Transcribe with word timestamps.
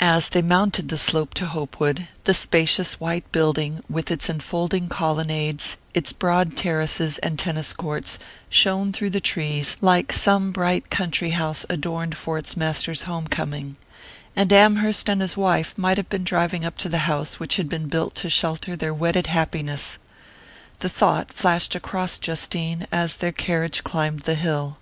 As 0.00 0.30
they 0.30 0.40
mounted 0.40 0.88
the 0.88 0.96
slope 0.96 1.34
to 1.34 1.44
Hopewood, 1.44 2.08
the 2.24 2.32
spacious 2.32 2.98
white 2.98 3.30
building, 3.32 3.84
with 3.86 4.10
its 4.10 4.30
enfolding 4.30 4.88
colonnades, 4.88 5.76
its 5.92 6.10
broad 6.10 6.56
terraces 6.56 7.18
and 7.18 7.38
tennis 7.38 7.74
courts, 7.74 8.18
shone 8.48 8.92
through 8.92 9.10
the 9.10 9.20
trees 9.20 9.76
like 9.82 10.10
some 10.10 10.52
bright 10.52 10.88
country 10.88 11.32
house 11.32 11.66
adorned 11.68 12.16
for 12.16 12.38
its 12.38 12.56
master's 12.56 13.02
home 13.02 13.26
coming; 13.28 13.76
and 14.34 14.54
Amherst 14.54 15.10
and 15.10 15.20
his 15.20 15.36
wife 15.36 15.76
might 15.76 15.98
have 15.98 16.08
been 16.08 16.24
driving 16.24 16.64
up 16.64 16.78
to 16.78 16.88
the 16.88 17.00
house 17.04 17.38
which 17.38 17.56
had 17.56 17.68
been 17.68 17.88
built 17.88 18.14
to 18.14 18.30
shelter 18.30 18.74
their 18.74 18.94
wedded 18.94 19.26
happiness. 19.26 19.98
The 20.78 20.88
thought 20.88 21.30
flashed 21.30 21.74
across 21.74 22.18
Justine 22.18 22.86
as 22.90 23.16
their 23.16 23.32
carriage 23.32 23.84
climbed 23.84 24.20
the 24.20 24.34
hill. 24.34 24.78